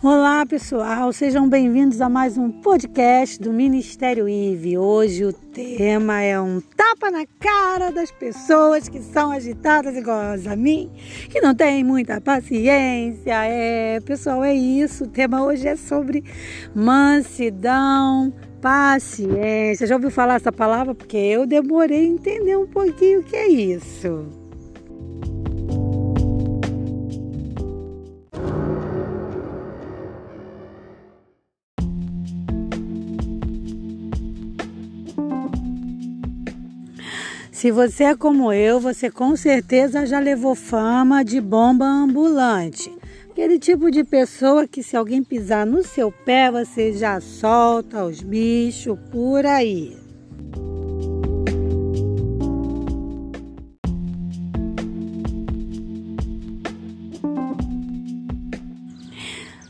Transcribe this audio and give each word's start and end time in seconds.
Olá 0.00 0.46
pessoal, 0.46 1.12
sejam 1.12 1.48
bem-vindos 1.48 2.00
a 2.00 2.08
mais 2.08 2.38
um 2.38 2.52
podcast 2.52 3.40
do 3.40 3.52
Ministério 3.52 4.28
IVE. 4.28 4.78
Hoje 4.78 5.24
o 5.24 5.32
tema 5.32 6.22
é 6.22 6.40
um 6.40 6.60
tapa 6.60 7.10
na 7.10 7.26
cara 7.40 7.90
das 7.90 8.12
pessoas 8.12 8.88
que 8.88 9.02
são 9.02 9.32
agitadas 9.32 9.96
iguais 9.96 10.46
a 10.46 10.54
mim, 10.54 10.88
que 11.28 11.40
não 11.40 11.52
têm 11.52 11.82
muita 11.82 12.20
paciência. 12.20 13.44
É, 13.44 13.98
pessoal, 13.98 14.44
é 14.44 14.54
isso. 14.54 15.02
O 15.02 15.08
tema 15.08 15.44
hoje 15.44 15.66
é 15.66 15.74
sobre 15.74 16.22
mansidão, 16.72 18.32
paciência. 18.62 19.84
Já 19.84 19.96
ouviu 19.96 20.12
falar 20.12 20.36
essa 20.36 20.52
palavra? 20.52 20.94
Porque 20.94 21.16
eu 21.16 21.44
demorei 21.44 22.02
a 22.02 22.08
entender 22.08 22.56
um 22.56 22.68
pouquinho 22.68 23.18
o 23.18 23.24
que 23.24 23.34
é 23.34 23.48
isso. 23.48 24.47
Se 37.58 37.72
você 37.72 38.04
é 38.04 38.14
como 38.14 38.52
eu, 38.52 38.78
você 38.78 39.10
com 39.10 39.34
certeza 39.34 40.06
já 40.06 40.20
levou 40.20 40.54
fama 40.54 41.24
de 41.24 41.40
bomba 41.40 41.84
ambulante. 41.84 42.88
Aquele 43.28 43.58
tipo 43.58 43.90
de 43.90 44.04
pessoa 44.04 44.64
que 44.64 44.80
se 44.80 44.96
alguém 44.96 45.24
pisar 45.24 45.66
no 45.66 45.82
seu 45.82 46.12
pé, 46.12 46.52
você 46.52 46.92
já 46.92 47.20
solta 47.20 48.04
os 48.04 48.22
bichos 48.22 48.96
por 49.10 49.44
aí. 49.44 49.96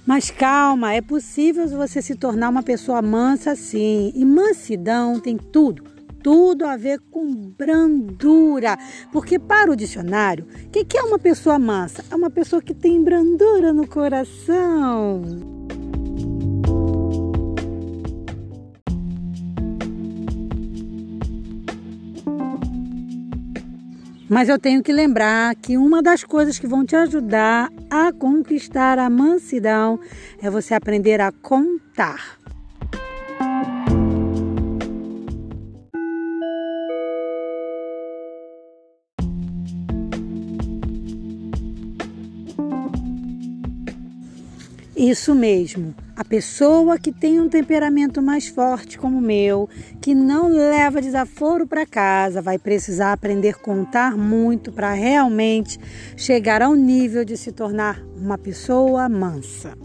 Mas 0.04 0.30
calma, 0.30 0.92
é 0.92 1.00
possível 1.00 1.66
você 1.68 2.02
se 2.02 2.14
tornar 2.16 2.50
uma 2.50 2.62
pessoa 2.62 3.00
mansa 3.00 3.56
sim. 3.56 4.12
E 4.14 4.26
mansidão 4.26 5.18
tem 5.18 5.38
tudo 5.38 5.87
tudo 6.28 6.66
a 6.66 6.76
ver 6.76 7.00
com 7.10 7.26
brandura. 7.56 8.76
Porque, 9.10 9.38
para 9.38 9.72
o 9.72 9.74
dicionário, 9.74 10.46
o 10.66 10.68
que, 10.68 10.84
que 10.84 10.98
é 10.98 11.02
uma 11.02 11.18
pessoa 11.18 11.58
mansa? 11.58 12.04
É 12.10 12.14
uma 12.14 12.28
pessoa 12.28 12.60
que 12.60 12.74
tem 12.74 13.02
brandura 13.02 13.72
no 13.72 13.86
coração. 13.86 15.22
Mas 24.28 24.50
eu 24.50 24.58
tenho 24.58 24.82
que 24.82 24.92
lembrar 24.92 25.54
que 25.54 25.78
uma 25.78 26.02
das 26.02 26.22
coisas 26.24 26.58
que 26.58 26.66
vão 26.66 26.84
te 26.84 26.94
ajudar 26.94 27.72
a 27.90 28.12
conquistar 28.12 28.98
a 28.98 29.08
mansidão 29.08 29.98
é 30.42 30.50
você 30.50 30.74
aprender 30.74 31.22
a 31.22 31.32
contar. 31.32 32.37
Isso 44.98 45.32
mesmo, 45.32 45.94
a 46.16 46.24
pessoa 46.24 46.98
que 46.98 47.12
tem 47.12 47.38
um 47.38 47.48
temperamento 47.48 48.20
mais 48.20 48.48
forte 48.48 48.98
como 48.98 49.18
o 49.18 49.20
meu, 49.20 49.68
que 50.00 50.12
não 50.12 50.48
leva 50.48 51.00
desaforo 51.00 51.68
para 51.68 51.86
casa, 51.86 52.42
vai 52.42 52.58
precisar 52.58 53.12
aprender 53.12 53.50
a 53.50 53.54
contar 53.54 54.16
muito 54.16 54.72
para 54.72 54.92
realmente 54.92 55.78
chegar 56.16 56.62
ao 56.62 56.74
nível 56.74 57.24
de 57.24 57.36
se 57.36 57.52
tornar 57.52 58.02
uma 58.16 58.36
pessoa 58.36 59.08
mansa. 59.08 59.78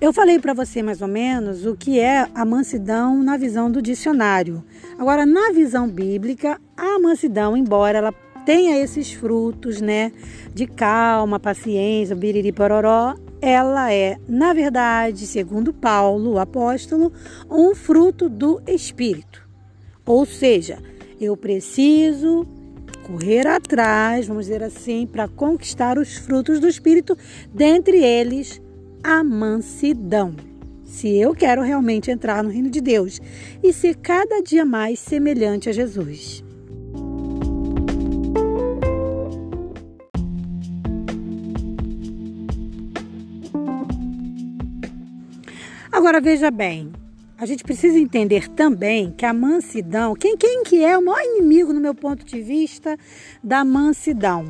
Eu 0.00 0.12
falei 0.12 0.38
para 0.38 0.54
você 0.54 0.82
mais 0.82 1.02
ou 1.02 1.08
menos 1.08 1.66
o 1.66 1.76
que 1.76 1.98
é 1.98 2.26
a 2.34 2.44
mansidão 2.44 3.22
na 3.22 3.36
visão 3.36 3.70
do 3.70 3.82
dicionário. 3.82 4.64
Agora, 4.98 5.24
na 5.24 5.52
visão 5.52 5.88
bíblica, 5.88 6.60
a 6.76 6.98
mansidão, 6.98 7.56
embora 7.56 7.98
ela 7.98 8.12
tenha 8.44 8.76
esses 8.82 9.12
frutos, 9.12 9.80
né, 9.80 10.10
de 10.52 10.66
calma, 10.66 11.38
paciência, 11.38 12.16
biriri 12.16 12.50
pororó, 12.50 13.14
ela 13.40 13.92
é, 13.92 14.16
na 14.28 14.52
verdade, 14.52 15.24
segundo 15.24 15.72
Paulo, 15.72 16.32
o 16.32 16.38
apóstolo, 16.40 17.12
um 17.48 17.76
fruto 17.76 18.28
do 18.28 18.60
espírito. 18.66 19.48
Ou 20.04 20.26
seja, 20.26 20.78
eu 21.20 21.36
preciso 21.36 22.44
correr 23.06 23.46
atrás, 23.46 24.26
vamos 24.26 24.46
dizer 24.46 24.64
assim, 24.64 25.06
para 25.06 25.28
conquistar 25.28 25.96
os 25.96 26.16
frutos 26.16 26.58
do 26.58 26.66
espírito, 26.66 27.16
dentre 27.54 28.02
eles 28.02 28.60
a 29.04 29.22
mansidão. 29.22 30.47
Se 30.88 31.16
eu 31.16 31.34
quero 31.34 31.62
realmente 31.62 32.10
entrar 32.10 32.42
no 32.42 32.50
reino 32.50 32.70
de 32.70 32.80
Deus 32.80 33.20
e 33.62 33.72
ser 33.72 33.94
cada 33.96 34.42
dia 34.42 34.64
mais 34.64 34.98
semelhante 34.98 35.68
a 35.68 35.72
Jesus. 35.72 36.42
Agora 45.92 46.20
veja 46.20 46.50
bem, 46.50 46.90
a 47.36 47.44
gente 47.44 47.62
precisa 47.62 47.98
entender 47.98 48.48
também 48.48 49.12
que 49.12 49.26
a 49.26 49.32
mansidão, 49.32 50.14
quem, 50.14 50.36
quem 50.36 50.64
que 50.64 50.82
é 50.82 50.96
o 50.96 51.04
maior 51.04 51.22
inimigo 51.22 51.72
no 51.72 51.80
meu 51.80 51.94
ponto 51.94 52.24
de 52.24 52.40
vista 52.40 52.98
da 53.44 53.64
mansidão? 53.64 54.44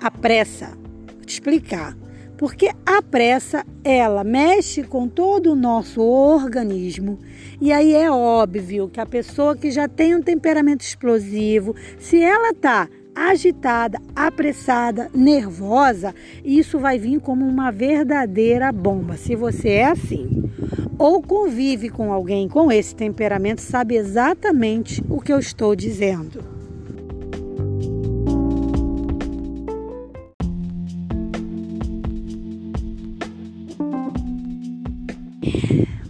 A 0.00 0.10
pressa. 0.10 0.76
Vou 1.16 1.24
te 1.24 1.34
explicar. 1.34 1.96
Porque 2.38 2.70
a 2.86 3.02
pressa, 3.02 3.66
ela 3.82 4.22
mexe 4.22 4.84
com 4.84 5.08
todo 5.08 5.52
o 5.52 5.56
nosso 5.56 6.00
organismo. 6.00 7.18
E 7.60 7.72
aí 7.72 7.92
é 7.92 8.08
óbvio 8.08 8.88
que 8.88 9.00
a 9.00 9.04
pessoa 9.04 9.56
que 9.56 9.72
já 9.72 9.88
tem 9.88 10.14
um 10.14 10.22
temperamento 10.22 10.82
explosivo, 10.82 11.74
se 11.98 12.22
ela 12.22 12.54
tá 12.54 12.88
agitada, 13.12 14.00
apressada, 14.14 15.10
nervosa, 15.12 16.14
isso 16.44 16.78
vai 16.78 16.96
vir 16.96 17.20
como 17.20 17.44
uma 17.44 17.72
verdadeira 17.72 18.70
bomba. 18.70 19.16
Se 19.16 19.34
você 19.34 19.70
é 19.70 19.86
assim, 19.86 20.48
ou 20.96 21.20
convive 21.20 21.88
com 21.88 22.12
alguém 22.12 22.48
com 22.48 22.70
esse 22.70 22.94
temperamento, 22.94 23.60
sabe 23.60 23.96
exatamente 23.96 25.02
o 25.08 25.20
que 25.20 25.32
eu 25.32 25.40
estou 25.40 25.74
dizendo. 25.74 26.47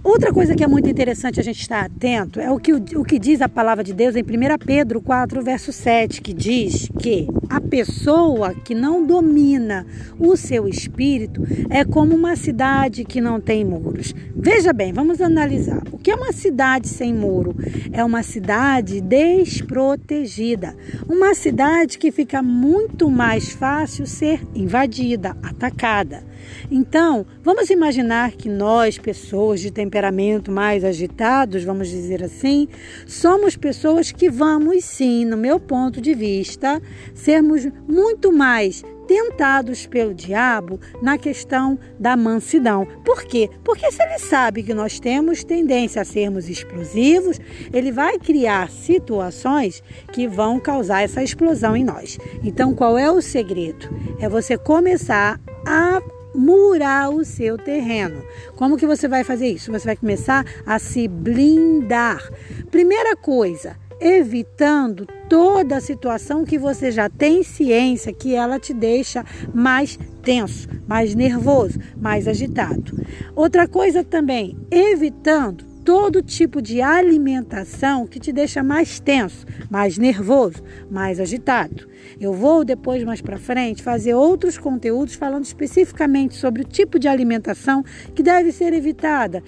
Outra 0.09 0.32
coisa 0.32 0.54
que 0.54 0.65
é 0.65 0.66
muito 0.66 0.88
interessante 0.88 1.38
a 1.38 1.43
gente 1.43 1.60
estar 1.60 1.84
atento 1.84 2.41
é 2.41 2.50
o 2.50 2.59
que, 2.59 2.72
o 2.72 3.04
que 3.04 3.19
diz 3.19 3.43
a 3.43 3.49
palavra 3.49 3.84
de 3.84 3.93
Deus 3.93 4.16
em 4.16 4.22
1 4.22 4.25
Pedro 4.65 5.03
4, 5.03 5.43
verso 5.43 5.71
7, 5.71 6.22
que 6.22 6.32
diz 6.32 6.88
que 6.99 7.28
a 7.50 7.60
pessoa 7.60 8.54
que 8.54 8.75
não 8.75 9.04
domina 9.04 9.87
o 10.19 10.34
seu 10.34 10.66
espírito 10.66 11.43
é 11.69 11.84
como 11.84 12.15
uma 12.15 12.37
cidade 12.37 13.04
que 13.04 13.21
não 13.21 13.38
tem 13.38 13.65
muros. 13.65 14.15
Veja 14.34 14.72
bem, 14.72 14.93
vamos 14.94 15.21
analisar. 15.21 15.82
O 15.93 15.98
que 15.98 16.10
é 16.10 16.15
uma 16.15 16.32
cidade 16.32 16.88
sem 16.88 17.12
muro? 17.12 17.54
É 17.93 18.03
uma 18.03 18.22
cidade 18.22 19.00
desprotegida. 19.00 20.75
Uma 21.06 21.34
cidade 21.34 21.98
que 21.98 22.10
fica 22.10 22.43
muito 22.43 23.10
mais 23.10 23.50
fácil 23.50 24.06
ser 24.06 24.41
invadida, 24.54 25.37
atacada. 25.43 26.22
Então, 26.71 27.26
vamos 27.43 27.71
imaginar 27.71 28.32
que 28.32 28.49
nós, 28.49 28.99
pessoas 28.99 29.60
de 29.60 29.71
temperamento 29.71 30.51
mais 30.51 30.84
agitados, 30.84 31.65
vamos 31.65 31.89
dizer 31.89 32.22
assim, 32.22 32.68
somos 33.07 33.57
pessoas 33.57 34.13
que 34.13 34.30
vamos 34.30 34.84
sim, 34.84 35.24
no 35.24 35.36
meu 35.36 35.59
ponto 35.59 36.01
de 36.01 36.15
vista, 36.15 36.80
sermos 37.15 37.66
muito 37.86 38.33
mais 38.33 38.83
tentados 39.09 39.86
pelo 39.86 40.15
diabo 40.15 40.78
na 41.03 41.16
questão 41.16 41.78
da 41.98 42.15
mansidão. 42.15 42.86
Por 43.04 43.24
quê? 43.24 43.48
Porque 43.65 43.91
se 43.91 44.03
ele 44.03 44.18
sabe 44.18 44.63
que 44.63 44.74
nós 44.74 45.01
temos 45.01 45.42
tendência 45.42 46.03
a 46.03 46.04
sermos 46.04 46.48
explosivos, 46.48 47.41
ele 47.72 47.91
vai 47.91 48.18
criar 48.18 48.71
situações 48.71 49.83
que 50.13 50.28
vão 50.28 50.60
causar 50.60 51.03
essa 51.03 51.22
explosão 51.22 51.74
em 51.74 51.83
nós. 51.83 52.18
Então, 52.45 52.74
qual 52.74 52.98
é 52.98 53.10
o 53.10 53.22
segredo? 53.22 53.89
É 54.21 54.28
você 54.28 54.59
começar 54.59 55.41
a 55.66 56.03
murar 56.34 57.10
o 57.10 57.25
seu 57.25 57.57
terreno. 57.57 58.22
Como 58.57 58.77
que 58.77 58.86
você 58.86 59.09
vai 59.09 59.25
fazer 59.25 59.48
isso? 59.48 59.72
Você 59.72 59.84
vai 59.84 59.97
começar 59.97 60.45
a 60.66 60.78
se 60.78 61.09
blindar. 61.09 62.22
Primeira 62.71 63.16
coisa, 63.16 63.77
evitando 64.01 65.07
toda 65.28 65.77
a 65.77 65.80
situação 65.80 66.45
que 66.45 66.59
você 66.59 66.91
já 66.91 67.09
tem 67.09 67.42
ciência 67.42 68.13
que 68.13 68.34
ela 68.34 68.59
te 68.59 68.72
deixa 68.72 69.25
mais 69.53 69.98
tenso, 70.22 70.69
mais 70.86 71.15
nervoso, 71.15 71.78
mais 71.97 72.28
agitado. 72.28 72.97
Outra 73.34 73.66
coisa 73.66 74.04
também, 74.04 74.57
evitando 74.71 75.67
todo 75.89 76.23
tipo 76.23 76.61
de 76.61 76.83
alimentação 76.83 78.07
que 78.07 78.21
te 78.21 78.31
deixa 78.31 78.63
mais 78.63 79.01
tenso, 79.01 79.47
mais 79.71 79.97
nervoso, 79.97 80.63
mais 80.91 81.19
agitado. 81.19 81.89
Eu 82.21 82.35
vou 82.35 82.63
depois 82.63 83.03
mais 83.05 83.23
para 83.23 83.39
frente 83.39 83.83
fazer 83.83 84.13
outros 84.13 84.59
conteúdos 84.59 85.15
falando 85.15 85.47
especificamente 85.47 86.35
sobre 86.35 86.61
o 86.61 86.65
tipo 86.67 86.99
de 86.99 87.09
alimentação 87.09 87.83
que 88.15 88.23
deve 88.23 88.53
ser 88.53 88.75
evitada, 88.75 89.43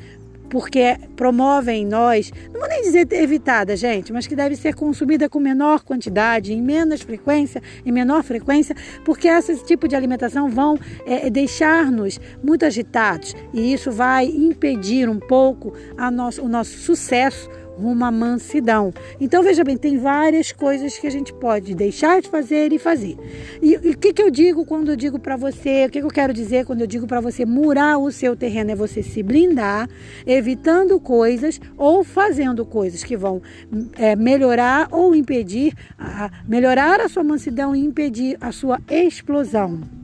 porque 0.50 0.98
promovem 1.16 1.82
em 1.82 1.86
nós, 1.86 2.30
não 2.52 2.60
vou 2.60 2.68
nem 2.68 2.82
dizer 2.82 3.10
evitada, 3.12 3.76
gente, 3.76 4.12
mas 4.12 4.26
que 4.26 4.36
deve 4.36 4.56
ser 4.56 4.74
consumida 4.74 5.28
com 5.28 5.38
menor 5.38 5.82
quantidade, 5.82 6.52
em 6.52 6.60
menos 6.60 7.00
frequência, 7.00 7.62
em 7.86 7.92
menor 7.92 8.22
frequência, 8.22 8.74
porque 9.04 9.28
esse 9.28 9.64
tipo 9.64 9.88
de 9.88 9.96
alimentação 9.96 10.48
vão 10.48 10.76
é, 11.06 11.30
deixar-nos 11.30 12.20
muito 12.42 12.64
agitados 12.64 13.34
e 13.54 13.72
isso 13.72 13.90
vai 13.92 14.26
impedir 14.26 15.08
um 15.08 15.18
pouco 15.18 15.72
nosso, 16.12 16.42
o 16.42 16.48
nosso 16.48 16.76
sucesso 16.78 17.48
rumo 17.80 18.04
à 18.04 18.10
mansidão. 18.10 18.92
Então, 19.20 19.42
veja 19.42 19.64
bem, 19.64 19.76
tem 19.76 19.98
várias 19.98 20.52
coisas 20.52 20.98
que 20.98 21.06
a 21.06 21.10
gente 21.10 21.32
pode 21.32 21.74
deixar 21.74 22.20
de 22.20 22.28
fazer 22.28 22.72
e 22.72 22.78
fazer. 22.78 23.16
E 23.62 23.76
o 23.76 23.96
que, 23.96 24.12
que 24.12 24.22
eu 24.22 24.30
digo 24.30 24.64
quando 24.64 24.90
eu 24.90 24.96
digo 24.96 25.18
para 25.18 25.36
você, 25.36 25.86
o 25.86 25.90
que, 25.90 26.00
que 26.00 26.06
eu 26.06 26.10
quero 26.10 26.32
dizer 26.32 26.66
quando 26.66 26.82
eu 26.82 26.86
digo 26.86 27.06
para 27.06 27.20
você 27.20 27.44
murar 27.44 27.98
o 27.98 28.12
seu 28.12 28.36
terreno? 28.36 28.70
É 28.70 28.74
você 28.74 29.02
se 29.02 29.22
blindar, 29.22 29.88
evitando 30.26 31.00
coisas 31.00 31.60
ou 31.76 32.04
fazendo 32.04 32.64
coisas 32.64 33.02
que 33.02 33.16
vão 33.16 33.40
é, 33.96 34.14
melhorar 34.14 34.88
ou 34.90 35.14
impedir, 35.14 35.72
a, 35.98 36.30
melhorar 36.46 37.00
a 37.00 37.08
sua 37.08 37.24
mansidão 37.24 37.74
e 37.74 37.80
impedir 37.80 38.36
a 38.40 38.52
sua 38.52 38.78
explosão. 38.90 39.99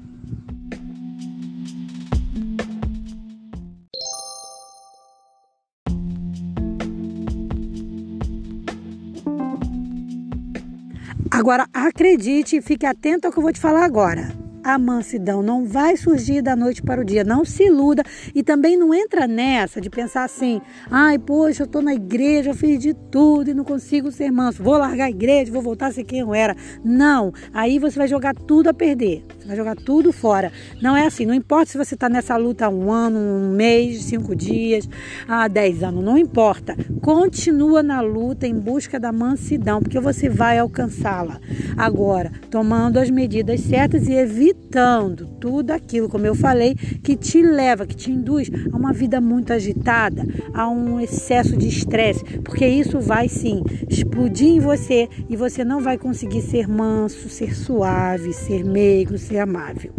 Agora, 11.31 11.67
acredite 11.73 12.57
e 12.57 12.63
fique 12.63 12.87
atento 12.87 13.27
ao 13.27 13.33
que 13.33 13.39
eu 13.39 13.43
vou 13.43 13.53
te 13.53 13.59
falar 13.59 13.85
agora. 13.85 14.33
A 14.63 14.79
mansidão 14.79 15.43
não 15.43 15.65
vai 15.65 15.97
surgir 15.97 16.43
da 16.43 16.57
noite 16.57 16.83
para 16.83 17.01
o 17.01 17.05
dia. 17.05 17.23
Não 17.23 17.45
se 17.45 17.65
iluda 17.65 18.03
e 18.35 18.43
também 18.43 18.77
não 18.77 18.93
entra 18.93 19.27
nessa 19.27 19.81
de 19.81 19.89
pensar 19.89 20.25
assim: 20.25 20.61
ai, 20.91 21.19
poxa, 21.19 21.63
eu 21.63 21.67
estou 21.67 21.81
na 21.81 21.95
igreja, 21.95 22.51
eu 22.51 22.55
fiz 22.55 22.81
de 22.81 22.93
tudo 22.93 23.51
e 23.51 23.55
não 23.55 23.65
consigo 23.65 24.11
ser 24.11 24.31
manso. 24.31 24.63
Vou 24.63 24.77
largar 24.77 25.05
a 25.05 25.11
igreja, 25.11 25.53
vou 25.53 25.63
voltar 25.63 25.87
a 25.89 25.93
ser 25.93 26.05
quem 26.05 26.19
eu 26.21 26.35
era. 26.35 26.57
Não, 26.85 27.33
aí 27.55 27.79
você 27.79 27.97
vai 27.97 28.09
jogar 28.09 28.35
tudo 28.35 28.69
a 28.69 28.75
perder. 28.75 29.25
Vai 29.47 29.57
jogar 29.57 29.77
tudo 29.77 30.13
fora. 30.13 30.51
Não 30.83 30.97
é 30.97 31.07
assim. 31.07 31.25
Não 31.25 31.35
importa 31.35 31.71
se 31.71 31.79
você 31.79 31.95
está 31.95 32.09
nessa 32.09 32.37
luta 32.37 32.67
há 32.67 32.69
um 32.69 32.91
ano, 32.91 33.19
um 33.19 33.53
mês, 33.53 34.03
cinco 34.03 34.35
dias, 34.35 34.89
há 35.29 35.47
dez 35.47 35.85
anos. 35.85 36.03
Não 36.03 36.19
importa. 36.19 36.77
Continua 37.01 37.83
na 37.83 38.01
luta 38.01 38.47
em 38.47 38.59
busca 38.59 38.99
da 38.99 39.13
mansidão, 39.13 39.81
porque 39.81 40.01
você 40.01 40.29
vai 40.29 40.59
alcançá-la. 40.59 41.41
Agora, 41.77 42.33
tomando 42.51 42.99
as 42.99 43.09
medidas 43.09 43.61
certas 43.61 44.09
e 44.09 44.15
evitando 44.15 45.27
tudo 45.41 45.71
aquilo, 45.71 46.09
como 46.09 46.27
eu 46.27 46.35
falei, 46.35 46.75
que 46.75 47.17
te 47.17 47.41
leva, 47.41 47.87
que 47.87 47.95
te 47.95 48.11
induz 48.11 48.51
a 48.73 48.77
uma 48.77 48.93
vida 48.93 49.21
muito 49.21 49.53
agitada, 49.53 50.27
a 50.53 50.69
um 50.69 50.99
excesso 50.99 51.57
de 51.57 51.69
estresse, 51.69 52.25
porque 52.41 52.67
isso 52.67 52.99
vai 52.99 53.29
sim 53.29 53.63
explodir 53.89 54.49
em 54.49 54.61
você 54.61 55.09
e 55.29 55.37
você 55.37 55.65
não 55.65 55.81
vai 55.81 55.97
conseguir 55.97 56.43
ser 56.43 56.67
manso, 56.67 57.29
ser 57.29 57.55
suave, 57.55 58.33
ser 58.33 58.65
meigo, 58.65 59.17
ser 59.17 59.36
amável, 59.39 59.93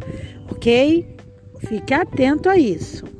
ok? 0.51 1.15
Fique 1.59 1.93
atento 1.93 2.49
a 2.49 2.57
isso. 2.57 3.16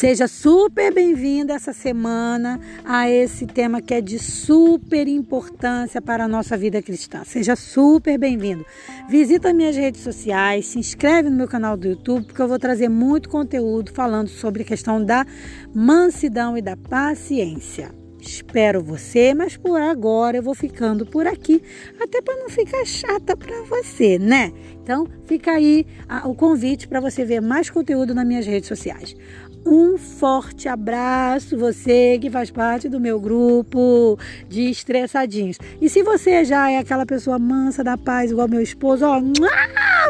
Seja 0.00 0.26
super 0.26 0.94
bem-vinda 0.94 1.52
essa 1.52 1.74
semana 1.74 2.58
a 2.86 3.10
esse 3.10 3.46
tema 3.46 3.82
que 3.82 3.92
é 3.92 4.00
de 4.00 4.18
super 4.18 5.06
importância 5.06 6.00
para 6.00 6.24
a 6.24 6.26
nossa 6.26 6.56
vida 6.56 6.80
cristã. 6.80 7.22
Seja 7.22 7.54
super 7.54 8.16
bem-vindo. 8.16 8.64
Visita 9.10 9.52
minhas 9.52 9.76
redes 9.76 10.00
sociais, 10.00 10.68
se 10.68 10.78
inscreve 10.78 11.28
no 11.28 11.36
meu 11.36 11.46
canal 11.46 11.76
do 11.76 11.86
YouTube, 11.86 12.24
porque 12.24 12.40
eu 12.40 12.48
vou 12.48 12.58
trazer 12.58 12.88
muito 12.88 13.28
conteúdo 13.28 13.92
falando 13.92 14.28
sobre 14.28 14.62
a 14.62 14.64
questão 14.64 15.04
da 15.04 15.26
mansidão 15.74 16.56
e 16.56 16.62
da 16.62 16.78
paciência. 16.78 17.99
Espero 18.20 18.82
você, 18.82 19.32
mas 19.34 19.56
por 19.56 19.80
agora 19.80 20.36
eu 20.36 20.42
vou 20.42 20.54
ficando 20.54 21.06
por 21.06 21.26
aqui, 21.26 21.62
até 22.00 22.20
para 22.20 22.36
não 22.36 22.48
ficar 22.48 22.84
chata 22.84 23.36
para 23.36 23.62
você, 23.62 24.18
né? 24.18 24.52
Então, 24.82 25.06
fica 25.24 25.52
aí 25.52 25.86
o 26.24 26.34
convite 26.34 26.86
para 26.86 27.00
você 27.00 27.24
ver 27.24 27.40
mais 27.40 27.70
conteúdo 27.70 28.14
nas 28.14 28.26
minhas 28.26 28.46
redes 28.46 28.68
sociais. 28.68 29.16
Um 29.64 29.98
forte 29.98 30.68
abraço, 30.68 31.56
você 31.56 32.18
que 32.18 32.30
faz 32.30 32.50
parte 32.50 32.88
do 32.88 32.98
meu 32.98 33.20
grupo 33.20 34.18
de 34.48 34.70
estressadinhos. 34.70 35.58
E 35.80 35.88
se 35.88 36.02
você 36.02 36.44
já 36.46 36.70
é 36.70 36.78
aquela 36.78 37.04
pessoa 37.04 37.38
mansa 37.38 37.84
da 37.84 37.98
paz, 37.98 38.30
igual 38.30 38.48
meu 38.48 38.62
esposo, 38.62 39.04
ó, 39.04 39.20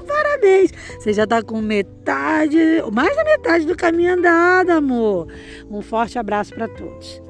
parabéns! 0.06 0.70
Você 0.98 1.12
já 1.12 1.26
tá 1.26 1.42
com 1.42 1.60
metade, 1.60 2.58
mais 2.92 3.14
da 3.16 3.24
metade 3.24 3.66
do 3.66 3.76
caminho 3.76 4.14
andado, 4.14 4.70
amor. 4.70 5.26
Um 5.68 5.82
forte 5.82 6.16
abraço 6.16 6.54
para 6.54 6.68
todos. 6.68 7.20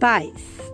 Paz. 0.00 0.69